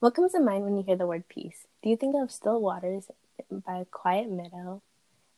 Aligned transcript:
What 0.00 0.14
comes 0.14 0.32
to 0.32 0.40
mind 0.40 0.64
when 0.64 0.78
you 0.78 0.82
hear 0.82 0.96
the 0.96 1.06
word 1.06 1.28
peace? 1.28 1.66
Do 1.82 1.90
you 1.90 1.96
think 1.96 2.16
of 2.16 2.30
still 2.30 2.58
waters 2.58 3.10
by 3.50 3.80
a 3.80 3.84
quiet 3.84 4.30
meadow 4.30 4.80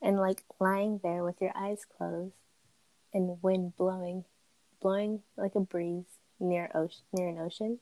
and 0.01 0.17
like 0.17 0.45
lying 0.61 1.01
there 1.03 1.25
with 1.25 1.41
your 1.41 1.51
eyes 1.57 1.85
closed 1.85 2.37
and 3.13 3.43
wind 3.43 3.77
blowing, 3.77 4.25
blowing 4.81 5.23
like 5.37 5.57
a 5.57 5.61
breeze 5.61 6.05
near 6.39 6.71
ocean, 6.77 7.03
near 7.13 7.29
an 7.29 7.41
ocean? 7.41 7.81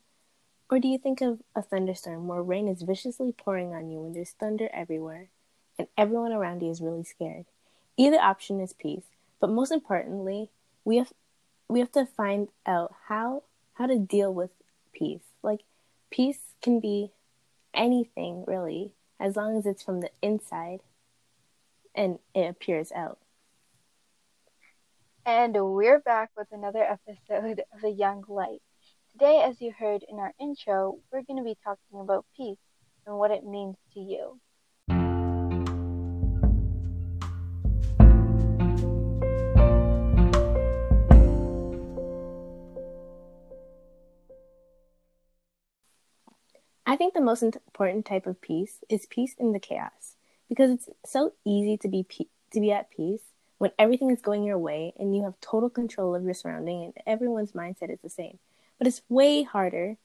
Or 0.70 0.78
do 0.78 0.88
you 0.88 0.96
think 0.96 1.20
of 1.20 1.40
a 1.54 1.60
thunderstorm 1.60 2.26
where 2.28 2.42
rain 2.42 2.66
is 2.66 2.80
viciously 2.80 3.30
pouring 3.30 3.74
on 3.74 3.90
you 3.90 4.00
when 4.00 4.14
there's 4.14 4.30
thunder 4.30 4.70
everywhere 4.72 5.28
and 5.78 5.86
everyone 5.98 6.32
around 6.32 6.62
you 6.62 6.70
is 6.70 6.80
really 6.80 7.04
scared? 7.04 7.44
Either 7.98 8.18
option 8.18 8.58
is 8.58 8.72
peace, 8.72 9.04
but 9.38 9.50
most 9.50 9.70
importantly, 9.70 10.48
we 10.86 10.96
have 10.96 11.12
we 11.68 11.80
have 11.80 11.92
to 11.92 12.06
find 12.06 12.48
out 12.64 12.94
how 13.08 13.42
how 13.74 13.84
to 13.84 13.98
deal 13.98 14.32
with 14.32 14.50
peace. 14.94 15.24
Like 15.42 15.60
peace 16.10 16.49
can 16.62 16.80
be 16.80 17.12
anything 17.74 18.44
really, 18.46 18.92
as 19.18 19.36
long 19.36 19.56
as 19.56 19.66
it's 19.66 19.82
from 19.82 20.00
the 20.00 20.10
inside 20.22 20.80
and 21.94 22.18
it 22.34 22.48
appears 22.48 22.92
out. 22.92 23.18
And 25.26 25.54
we're 25.54 26.00
back 26.00 26.30
with 26.36 26.48
another 26.52 26.82
episode 26.82 27.62
of 27.74 27.80
The 27.82 27.90
Young 27.90 28.24
Light. 28.28 28.62
Today, 29.12 29.42
as 29.44 29.60
you 29.60 29.72
heard 29.72 30.04
in 30.08 30.18
our 30.18 30.32
intro, 30.40 30.98
we're 31.12 31.22
going 31.22 31.36
to 31.38 31.44
be 31.44 31.56
talking 31.62 32.00
about 32.00 32.24
peace 32.36 32.58
and 33.06 33.16
what 33.16 33.30
it 33.30 33.44
means 33.44 33.76
to 33.94 34.00
you. 34.00 34.40
I 46.90 46.96
think 46.96 47.14
the 47.14 47.20
most 47.20 47.44
important 47.44 48.04
type 48.04 48.26
of 48.26 48.40
peace 48.40 48.80
is 48.88 49.06
peace 49.06 49.36
in 49.38 49.52
the 49.52 49.60
chaos 49.60 50.16
because 50.48 50.72
it's 50.72 50.88
so 51.04 51.34
easy 51.46 51.76
to 51.76 51.86
be 51.86 52.02
pe- 52.02 52.24
to 52.52 52.60
be 52.60 52.72
at 52.72 52.90
peace 52.90 53.20
when 53.58 53.70
everything 53.78 54.10
is 54.10 54.20
going 54.20 54.42
your 54.42 54.58
way 54.58 54.92
and 54.98 55.14
you 55.14 55.22
have 55.22 55.40
total 55.40 55.70
control 55.70 56.16
of 56.16 56.24
your 56.24 56.34
surrounding 56.34 56.82
and 56.82 56.94
everyone's 57.06 57.52
mindset 57.52 57.92
is 57.92 58.00
the 58.02 58.10
same. 58.10 58.40
But 58.76 58.88
it's 58.88 59.02
way 59.08 59.44
harder 59.44 59.98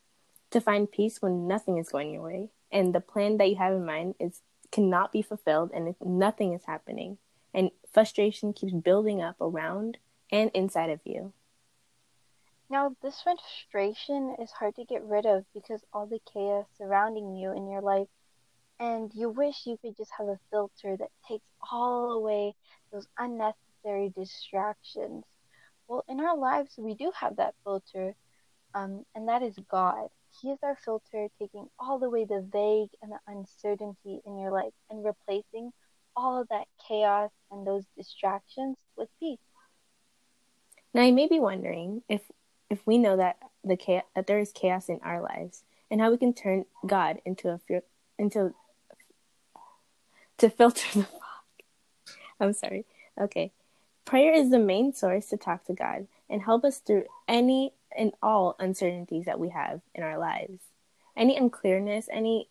to 0.52 0.62
find 0.62 0.92
peace 0.92 1.24
when 1.24 1.48
nothing 1.48 1.80
is 1.80 1.90
going 1.90 2.12
your 2.12 2.22
way 2.22 2.50
and 2.72 2.94
the 2.94 3.02
plan 3.02 3.38
that 3.38 3.50
you 3.50 3.56
have 3.56 3.74
in 3.74 3.84
mind 3.84 4.14
is 4.20 4.42
cannot 4.72 5.12
be 5.12 5.24
fulfilled 5.24 5.72
and 5.74 5.96
nothing 6.06 6.54
is 6.54 6.66
happening 6.68 7.18
and 7.52 7.72
frustration 7.92 8.54
keeps 8.54 8.74
building 8.74 9.24
up 9.24 9.38
around 9.42 9.98
and 10.32 10.52
inside 10.54 10.92
of 10.92 11.00
you. 11.04 11.34
Now, 12.70 12.96
this 13.04 13.22
frustration 13.22 14.36
is 14.40 14.52
hard 14.52 14.76
to 14.76 14.86
get 14.86 15.04
rid 15.04 15.26
of 15.26 15.46
because 15.54 15.84
all 15.94 16.08
the 16.08 16.20
chaos 16.34 16.66
surrounding 16.78 17.36
you 17.36 17.52
in 17.52 17.70
your 17.70 17.82
life 17.82 18.08
and 18.80 19.12
you 19.14 19.30
wish 19.30 19.66
you 19.66 19.78
could 19.78 19.96
just 19.96 20.12
have 20.18 20.28
a 20.28 20.40
filter 20.50 20.98
that 20.98 21.12
takes 21.28 21.46
all 21.72 22.12
away 22.12 22.56
those 22.92 23.08
unnecessary 23.18 24.12
distractions. 24.16 25.24
Well, 25.88 26.04
in 26.10 26.20
our 26.20 26.36
lives, 26.36 26.74
we 26.78 26.96
do 26.96 27.12
have 27.20 27.36
that 27.38 27.54
filter, 27.64 28.16
um, 28.74 29.06
and 29.14 29.28
that 29.28 29.44
is 29.44 29.58
God. 29.70 30.10
He 30.42 30.50
is 30.50 30.60
our 30.64 30.78
filter, 30.84 31.28
taking 31.40 31.68
all 31.80 32.00
the 32.00 32.10
way 32.10 32.26
the 32.26 32.42
vague 32.52 32.90
and 33.02 33.12
the 33.12 33.20
uncertainty 33.28 34.22
in 34.26 34.40
your 34.40 34.52
life 34.52 34.74
and 34.90 35.06
replacing 35.06 35.72
all 36.16 36.42
of 36.42 36.50
that 36.50 36.66
chaos 36.88 37.32
and 37.52 37.66
those 37.66 37.86
distractions 37.96 38.78
with 38.98 39.08
peace. 39.20 39.40
Now, 40.94 41.04
you 41.04 41.14
may 41.14 41.28
be 41.28 41.40
wondering 41.40 42.02
if 42.10 42.22
if 42.70 42.86
we 42.86 42.98
know 42.98 43.18
that 43.18 43.38
the 43.64 43.76
chaos, 43.76 44.04
that 44.16 44.28
there 44.28 44.40
is 44.40 44.52
chaos 44.52 44.90
in 44.90 45.00
our 45.04 45.22
lives 45.22 45.64
and 45.90 46.02
how 46.02 46.12
we 46.12 46.18
can 46.18 46.34
turn 46.34 46.66
God 46.86 47.22
into 47.26 47.50
a 47.50 47.82
into 48.18 48.54
to 50.38 50.50
filter 50.50 50.88
the 51.00 51.04
fog. 51.04 52.16
I'm 52.40 52.54
sorry. 52.54 52.86
Okay. 53.20 53.52
Prayer 54.04 54.34
is 54.34 54.52
the 54.52 54.60
main 54.60 54.94
source 54.94 55.28
to 55.28 55.38
talk 55.38 55.66
to 55.66 55.74
God 55.74 56.08
and 56.30 56.42
help 56.42 56.64
us 56.64 56.78
through 56.78 57.06
any 57.28 57.74
and 57.98 58.12
all 58.22 58.56
uncertainties 58.60 59.26
that 59.26 59.40
we 59.40 59.50
have 59.50 59.82
in 59.94 60.04
our 60.04 60.18
lives. 60.18 60.60
Any 61.16 61.38
unclearness, 61.38 62.08
any 62.12 62.50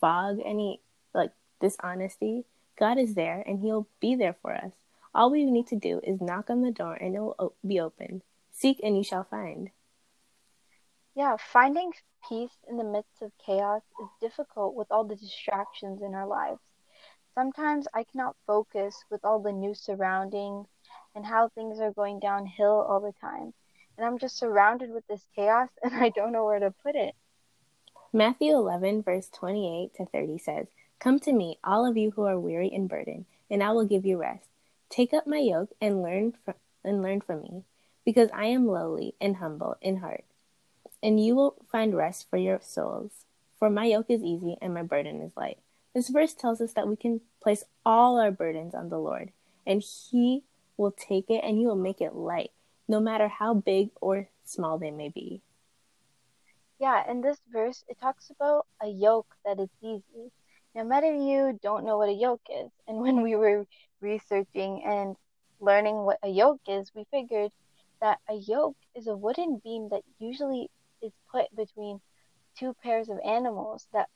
fog, 0.00 0.38
any 0.44 0.80
like 1.12 1.32
dishonesty, 1.60 2.44
God 2.78 2.98
is 2.98 3.14
there 3.14 3.42
and 3.46 3.60
He'll 3.60 3.86
be 4.00 4.14
there 4.14 4.36
for 4.40 4.54
us. 4.54 4.72
All 5.14 5.30
we 5.30 5.44
need 5.44 5.66
to 5.68 5.76
do 5.76 6.00
is 6.02 6.20
knock 6.20 6.48
on 6.48 6.62
the 6.62 6.70
door 6.70 6.94
and 6.94 7.14
it 7.14 7.20
will 7.20 7.54
be 7.66 7.80
opened. 7.80 8.22
Seek 8.54 8.80
and 8.84 8.96
you 8.96 9.02
shall 9.02 9.24
find. 9.24 9.70
Yeah, 11.16 11.36
finding 11.38 11.92
peace 12.28 12.56
in 12.68 12.76
the 12.76 12.84
midst 12.84 13.20
of 13.20 13.32
chaos 13.44 13.82
is 14.00 14.08
difficult 14.20 14.76
with 14.76 14.86
all 14.90 15.04
the 15.04 15.16
distractions 15.16 16.02
in 16.02 16.14
our 16.14 16.26
lives. 16.26 16.60
Sometimes 17.34 17.88
I 17.92 18.04
cannot 18.04 18.36
focus 18.46 18.96
with 19.10 19.24
all 19.24 19.40
the 19.40 19.52
new 19.52 19.74
surroundings 19.74 20.68
and 21.16 21.26
how 21.26 21.48
things 21.48 21.80
are 21.80 21.90
going 21.90 22.20
downhill 22.20 22.86
all 22.88 23.00
the 23.00 23.12
time. 23.20 23.52
And 23.98 24.06
I'm 24.06 24.18
just 24.18 24.38
surrounded 24.38 24.90
with 24.90 25.06
this 25.08 25.26
chaos 25.34 25.68
and 25.82 25.92
I 25.92 26.10
don't 26.10 26.32
know 26.32 26.44
where 26.44 26.60
to 26.60 26.70
put 26.82 26.94
it. 26.94 27.14
Matthew 28.12 28.52
11, 28.54 29.02
verse 29.02 29.28
28 29.30 29.94
to 29.96 30.06
30 30.06 30.38
says, 30.38 30.66
Come 31.00 31.18
to 31.20 31.32
me, 31.32 31.58
all 31.64 31.84
of 31.84 31.96
you 31.96 32.12
who 32.12 32.22
are 32.22 32.38
weary 32.38 32.70
and 32.72 32.88
burdened, 32.88 33.26
and 33.50 33.64
I 33.64 33.72
will 33.72 33.84
give 33.84 34.06
you 34.06 34.16
rest. 34.16 34.46
Take 34.88 35.12
up 35.12 35.26
my 35.26 35.38
yoke 35.38 35.70
and 35.80 36.02
learn 36.02 36.34
from, 36.44 36.54
and 36.84 37.02
learn 37.02 37.20
from 37.20 37.42
me, 37.42 37.64
because 38.04 38.28
I 38.32 38.46
am 38.46 38.66
lowly 38.66 39.14
and 39.20 39.36
humble 39.36 39.76
in 39.80 39.98
heart, 39.98 40.24
and 41.02 41.24
you 41.24 41.34
will 41.34 41.56
find 41.70 41.96
rest 41.96 42.28
for 42.28 42.36
your 42.36 42.60
souls. 42.62 43.24
For 43.58 43.70
my 43.70 43.86
yoke 43.86 44.10
is 44.10 44.22
easy 44.22 44.56
and 44.60 44.74
my 44.74 44.82
burden 44.82 45.22
is 45.22 45.32
light. 45.36 45.58
This 45.94 46.08
verse 46.08 46.34
tells 46.34 46.60
us 46.60 46.72
that 46.72 46.88
we 46.88 46.96
can 46.96 47.20
place 47.42 47.64
all 47.86 48.18
our 48.18 48.30
burdens 48.30 48.74
on 48.74 48.88
the 48.88 48.98
Lord, 48.98 49.30
and 49.66 49.82
He 49.82 50.42
will 50.76 50.90
take 50.90 51.30
it 51.30 51.42
and 51.44 51.56
He 51.56 51.66
will 51.66 51.76
make 51.76 52.00
it 52.00 52.14
light, 52.14 52.50
no 52.88 53.00
matter 53.00 53.28
how 53.28 53.54
big 53.54 53.90
or 54.00 54.28
small 54.44 54.78
they 54.78 54.90
may 54.90 55.08
be. 55.08 55.40
Yeah, 56.80 57.08
in 57.08 57.20
this 57.20 57.38
verse, 57.50 57.84
it 57.88 58.00
talks 58.00 58.30
about 58.30 58.66
a 58.82 58.88
yoke 58.88 59.32
that 59.44 59.60
is 59.60 59.70
easy. 59.80 60.32
Now, 60.74 60.82
many 60.82 61.08
of 61.10 61.14
you 61.14 61.58
don't 61.62 61.86
know 61.86 61.96
what 61.96 62.08
a 62.08 62.12
yoke 62.12 62.42
is, 62.50 62.70
and 62.88 62.98
when 63.00 63.22
we 63.22 63.36
were 63.36 63.64
researching 64.00 64.82
and 64.84 65.16
learning 65.60 65.96
what 65.96 66.18
a 66.22 66.28
yoke 66.28 66.60
is, 66.66 66.90
we 66.94 67.06
figured 67.10 67.52
that 68.04 68.18
a 68.28 68.34
yoke 68.34 68.76
is 68.94 69.06
a 69.06 69.16
wooden 69.16 69.62
beam 69.64 69.88
that 69.90 70.02
usually 70.18 70.70
is 71.00 71.12
put 71.32 71.46
between 71.56 72.02
two 72.58 72.74
pairs 72.82 73.08
of 73.08 73.18
animals 73.24 73.86
that 73.94 74.10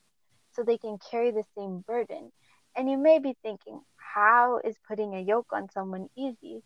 so 0.53 0.63
they 0.63 0.77
can 0.77 0.99
carry 1.11 1.31
the 1.31 1.45
same 1.57 1.81
burden. 1.87 2.31
And 2.77 2.91
you 2.91 2.99
may 2.99 3.19
be 3.19 3.35
thinking, 3.43 3.81
how 3.97 4.61
is 4.63 4.77
putting 4.87 5.15
a 5.15 5.23
yoke 5.23 5.49
on 5.53 5.71
someone 5.71 6.11
easy? 6.15 6.63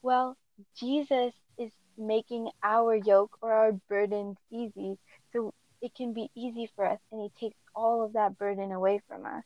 Well, 0.00 0.38
Jesus 0.74 1.34
is 1.58 1.70
making 1.98 2.48
our 2.62 2.94
yoke 2.94 3.36
or 3.42 3.52
our 3.52 3.72
burdens 3.90 4.38
easy 4.50 4.96
so 5.34 5.52
it 5.82 5.94
can 5.94 6.14
be 6.14 6.30
easy 6.34 6.70
for 6.74 6.86
us 6.86 6.98
and 7.12 7.20
he 7.20 7.46
takes 7.46 7.60
all 7.74 8.02
of 8.02 8.14
that 8.14 8.38
burden 8.38 8.72
away 8.72 9.02
from 9.06 9.26
us. 9.26 9.44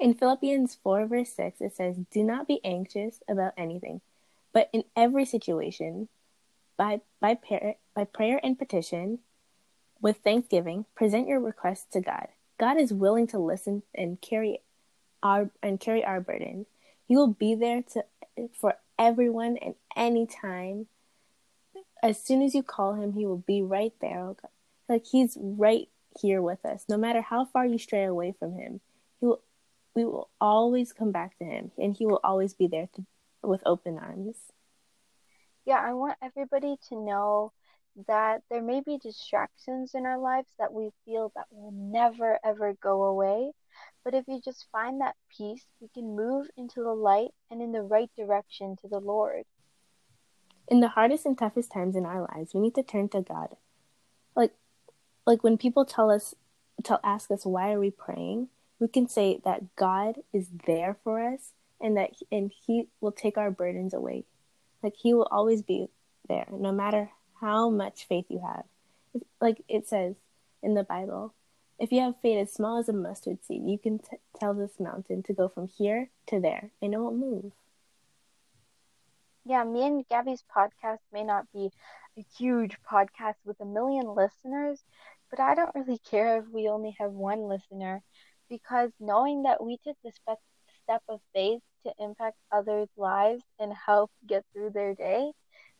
In 0.00 0.12
Philippians 0.12 0.76
4, 0.82 1.06
verse 1.06 1.32
6, 1.34 1.60
it 1.60 1.76
says, 1.76 1.96
Do 2.10 2.24
not 2.24 2.48
be 2.48 2.60
anxious 2.64 3.20
about 3.28 3.52
anything, 3.56 4.00
but 4.52 4.68
in 4.72 4.82
every 4.96 5.24
situation, 5.24 6.08
by, 6.76 7.00
by, 7.20 7.34
prayer, 7.34 7.74
by 7.94 8.04
prayer 8.04 8.40
and 8.42 8.58
petition, 8.58 9.20
with 10.00 10.18
thanksgiving, 10.18 10.84
present 10.94 11.28
your 11.28 11.40
requests 11.40 11.86
to 11.92 12.00
God. 12.00 12.28
God 12.58 12.78
is 12.78 12.92
willing 12.92 13.26
to 13.28 13.38
listen 13.38 13.82
and 13.94 14.20
carry 14.20 14.60
our 15.22 15.50
and 15.62 15.80
carry 15.80 16.04
our 16.04 16.20
burdens. 16.20 16.66
He 17.06 17.16
will 17.16 17.32
be 17.32 17.54
there 17.54 17.82
to 17.92 18.04
for 18.58 18.76
everyone 18.98 19.56
and 19.58 19.74
any 19.96 20.26
time. 20.26 20.86
As 22.02 22.22
soon 22.22 22.42
as 22.42 22.54
you 22.54 22.62
call 22.62 22.94
him, 22.94 23.14
he 23.14 23.26
will 23.26 23.38
be 23.46 23.62
right 23.62 23.92
there. 24.00 24.20
Oh 24.20 24.36
like 24.88 25.06
he's 25.06 25.36
right 25.40 25.88
here 26.20 26.40
with 26.40 26.64
us. 26.64 26.84
No 26.88 26.96
matter 26.96 27.20
how 27.20 27.44
far 27.44 27.66
you 27.66 27.78
stray 27.78 28.04
away 28.04 28.34
from 28.38 28.54
him, 28.54 28.80
he 29.20 29.26
will 29.26 29.42
we 29.94 30.04
will 30.04 30.28
always 30.40 30.92
come 30.92 31.10
back 31.10 31.38
to 31.38 31.44
him 31.44 31.70
and 31.78 31.96
he 31.96 32.06
will 32.06 32.20
always 32.22 32.52
be 32.52 32.66
there 32.66 32.88
to, 32.94 33.06
with 33.42 33.62
open 33.64 33.98
arms. 33.98 34.36
Yeah, 35.66 35.80
I 35.80 35.94
want 35.94 36.16
everybody 36.22 36.76
to 36.88 36.94
know 36.94 37.52
that 38.06 38.42
there 38.50 38.62
may 38.62 38.80
be 38.80 38.98
distractions 38.98 39.92
in 39.94 40.06
our 40.06 40.18
lives 40.18 40.48
that 40.58 40.72
we 40.72 40.90
feel 41.04 41.32
that 41.34 41.46
will 41.50 41.72
never 41.72 42.38
ever 42.44 42.74
go 42.80 43.04
away. 43.04 43.50
But 44.04 44.14
if 44.14 44.24
you 44.28 44.40
just 44.44 44.66
find 44.70 45.00
that 45.00 45.16
peace, 45.36 45.64
we 45.80 45.88
can 45.92 46.14
move 46.14 46.46
into 46.56 46.82
the 46.82 46.94
light 46.94 47.30
and 47.50 47.60
in 47.60 47.72
the 47.72 47.82
right 47.82 48.10
direction 48.16 48.76
to 48.82 48.88
the 48.88 49.00
Lord. 49.00 49.42
In 50.68 50.80
the 50.80 50.88
hardest 50.88 51.26
and 51.26 51.36
toughest 51.36 51.72
times 51.72 51.96
in 51.96 52.06
our 52.06 52.28
lives, 52.32 52.54
we 52.54 52.60
need 52.60 52.74
to 52.76 52.84
turn 52.84 53.08
to 53.10 53.22
God. 53.22 53.56
Like 54.36 54.52
like 55.26 55.42
when 55.42 55.58
people 55.58 55.84
tell 55.84 56.10
us 56.10 56.34
tell 56.84 57.00
ask 57.02 57.30
us 57.32 57.44
why 57.44 57.72
are 57.72 57.80
we 57.80 57.90
praying, 57.90 58.48
we 58.78 58.86
can 58.86 59.08
say 59.08 59.40
that 59.44 59.74
God 59.74 60.18
is 60.32 60.48
there 60.66 60.96
for 61.02 61.20
us 61.20 61.52
and 61.80 61.96
that 61.96 62.10
and 62.30 62.52
he 62.66 62.88
will 63.00 63.12
take 63.12 63.36
our 63.36 63.50
burdens 63.50 63.92
away. 63.92 64.24
Like 64.86 64.96
he 64.96 65.14
will 65.14 65.28
always 65.32 65.62
be 65.62 65.88
there 66.28 66.46
no 66.52 66.72
matter 66.72 67.10
how 67.40 67.70
much 67.70 68.06
faith 68.06 68.26
you 68.30 68.40
have. 68.40 68.64
Like 69.40 69.64
it 69.68 69.88
says 69.88 70.16
in 70.62 70.74
the 70.74 70.84
Bible, 70.84 71.34
If 71.78 71.92
you 71.92 72.00
have 72.02 72.20
faith 72.22 72.38
as 72.38 72.52
small 72.54 72.78
as 72.78 72.88
a 72.88 72.92
mustard 72.92 73.44
seed, 73.44 73.62
you 73.66 73.78
can 73.78 73.98
t- 73.98 74.18
tell 74.38 74.54
this 74.54 74.78
mountain 74.80 75.24
to 75.24 75.34
go 75.34 75.48
from 75.48 75.68
here 75.68 76.10
to 76.28 76.40
there, 76.40 76.70
and 76.80 76.94
it 76.94 76.98
won't 76.98 77.18
move. 77.18 77.52
Yeah, 79.44 79.64
me 79.64 79.86
and 79.86 80.08
Gabby's 80.08 80.44
podcast 80.54 80.98
may 81.12 81.24
not 81.24 81.50
be 81.52 81.70
a 82.18 82.22
huge 82.38 82.76
podcast 82.90 83.36
with 83.44 83.60
a 83.60 83.66
million 83.66 84.06
listeners, 84.14 84.84
but 85.30 85.40
I 85.40 85.54
don't 85.54 85.74
really 85.74 85.98
care 85.98 86.38
if 86.38 86.48
we 86.48 86.68
only 86.68 86.96
have 86.98 87.12
one 87.12 87.48
listener 87.48 88.02
because 88.48 88.92
knowing 89.00 89.42
that 89.44 89.64
we 89.64 89.78
took 89.78 89.96
the 90.04 90.12
spe- 90.12 90.40
step 90.86 91.02
of 91.08 91.20
faith 91.34 91.60
to 91.86 91.92
impact 91.98 92.36
others' 92.52 92.88
lives 92.96 93.42
and 93.58 93.72
help 93.86 94.10
get 94.28 94.44
through 94.52 94.70
their 94.70 94.94
day 94.94 95.32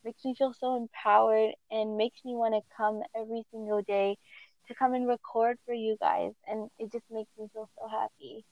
makes 0.03 0.23
me 0.25 0.35
feel 0.37 0.53
so 0.53 0.77
empowered 0.77 1.51
and 1.71 1.97
makes 1.97 2.19
me 2.23 2.35
want 2.35 2.53
to 2.53 2.61
come 2.75 3.01
every 3.15 3.43
single 3.51 3.81
day 3.81 4.17
to 4.67 4.75
come 4.75 4.93
and 4.93 5.07
record 5.07 5.57
for 5.65 5.73
you 5.73 5.97
guys. 5.99 6.33
And 6.47 6.69
it 6.79 6.91
just 6.91 7.05
makes 7.11 7.29
me 7.37 7.47
feel 7.53 7.69
so 7.77 7.87
happy. 7.87 8.45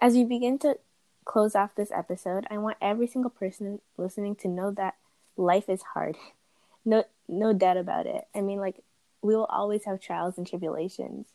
As 0.00 0.14
we 0.14 0.24
begin 0.24 0.58
to 0.60 0.78
close 1.24 1.54
off 1.54 1.74
this 1.74 1.90
episode, 1.92 2.46
I 2.50 2.58
want 2.58 2.78
every 2.80 3.06
single 3.06 3.30
person 3.30 3.80
listening 3.96 4.36
to 4.36 4.48
know 4.48 4.70
that 4.72 4.94
life 5.36 5.68
is 5.68 5.82
hard. 5.94 6.16
No 6.84 7.04
no 7.28 7.52
doubt 7.52 7.76
about 7.76 8.06
it. 8.06 8.26
I 8.34 8.40
mean 8.40 8.60
like 8.60 8.82
we 9.22 9.34
will 9.34 9.46
always 9.46 9.84
have 9.84 10.00
trials 10.00 10.38
and 10.38 10.46
tribulations, 10.46 11.26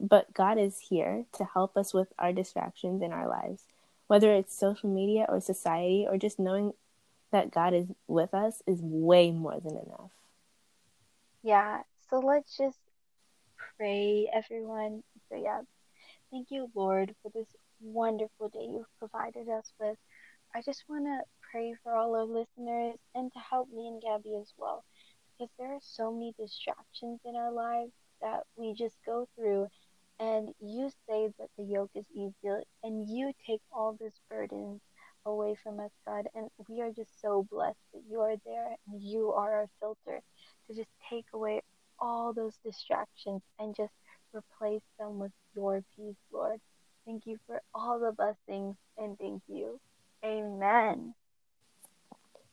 but 0.00 0.32
God 0.32 0.58
is 0.58 0.78
here 0.88 1.26
to 1.34 1.44
help 1.44 1.76
us 1.76 1.92
with 1.92 2.12
our 2.18 2.32
distractions 2.32 3.02
in 3.02 3.12
our 3.12 3.28
lives. 3.28 3.64
Whether 4.06 4.34
it's 4.34 4.58
social 4.58 4.88
media 4.88 5.26
or 5.28 5.40
society 5.40 6.06
or 6.08 6.16
just 6.16 6.38
knowing 6.38 6.72
that 7.30 7.52
God 7.52 7.74
is 7.74 7.86
with 8.08 8.34
us 8.34 8.62
is 8.66 8.80
way 8.82 9.30
more 9.30 9.60
than 9.60 9.76
enough. 9.76 10.10
Yeah, 11.42 11.82
so 12.08 12.18
let's 12.18 12.56
just 12.56 12.78
pray, 13.76 14.28
everyone. 14.32 15.02
So, 15.28 15.36
yeah, 15.36 15.60
thank 16.30 16.50
you, 16.50 16.70
Lord, 16.74 17.14
for 17.22 17.30
this 17.32 17.46
wonderful 17.80 18.48
day 18.48 18.66
you've 18.70 18.98
provided 18.98 19.48
us 19.48 19.72
with. 19.78 19.96
I 20.54 20.62
just 20.62 20.84
want 20.88 21.04
to 21.04 21.20
pray 21.50 21.74
for 21.82 21.94
all 21.94 22.14
our 22.16 22.24
listeners 22.24 22.96
and 23.14 23.32
to 23.32 23.38
help 23.38 23.70
me 23.72 23.86
and 23.86 24.02
Gabby 24.02 24.36
as 24.40 24.52
well. 24.56 24.84
Because 25.38 25.52
there 25.58 25.72
are 25.72 25.80
so 25.80 26.12
many 26.12 26.34
distractions 26.38 27.20
in 27.24 27.36
our 27.36 27.52
lives 27.52 27.92
that 28.20 28.40
we 28.56 28.74
just 28.74 28.96
go 29.06 29.28
through. 29.36 29.68
And 30.20 30.50
you 30.60 30.90
say 31.08 31.32
that 31.38 31.48
the 31.56 31.64
yoke 31.64 31.90
is 31.94 32.04
easy, 32.14 32.62
and 32.84 33.08
you 33.08 33.32
take 33.46 33.62
all 33.72 33.96
these 33.98 34.20
burdens 34.28 34.80
away 35.24 35.56
from 35.62 35.80
us, 35.80 35.90
God. 36.06 36.28
And 36.34 36.50
we 36.68 36.80
are 36.82 36.90
just 36.90 37.20
so 37.20 37.46
blessed 37.50 37.78
that 37.94 38.02
you 38.08 38.20
are 38.20 38.36
there 38.44 38.76
and 38.86 39.02
you 39.02 39.32
are 39.32 39.60
our 39.60 39.68
filter 39.80 40.20
to 40.68 40.76
just 40.76 40.90
take 41.08 41.26
away 41.32 41.62
all 41.98 42.32
those 42.32 42.54
distractions 42.64 43.42
and 43.58 43.74
just 43.74 43.92
replace 44.34 44.82
them 44.98 45.18
with 45.18 45.32
your 45.54 45.82
peace, 45.96 46.16
Lord. 46.32 46.60
Thank 47.06 47.26
you 47.26 47.38
for 47.46 47.62
all 47.74 47.98
the 47.98 48.12
blessings 48.12 48.76
and 48.98 49.18
thank 49.18 49.42
you. 49.48 49.80
Amen. 50.24 51.14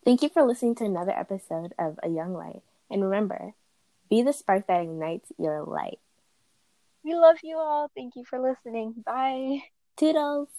Thank 0.06 0.22
you 0.22 0.30
for 0.30 0.44
listening 0.44 0.76
to 0.76 0.86
another 0.86 1.12
episode 1.12 1.74
of 1.78 2.00
A 2.02 2.08
Young 2.08 2.34
Light. 2.34 2.62
And 2.90 3.04
remember, 3.04 3.54
be 4.10 4.22
the 4.22 4.32
spark 4.32 4.68
that 4.68 4.82
ignites 4.82 5.32
your 5.38 5.64
light. 5.64 6.00
We 7.08 7.16
love 7.16 7.38
you 7.42 7.56
all. 7.56 7.90
Thank 7.96 8.18
you 8.18 8.26
for 8.26 8.38
listening. 8.38 8.96
Bye. 9.06 9.62
Toodles. 9.96 10.50